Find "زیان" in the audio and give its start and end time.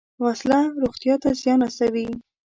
1.41-1.59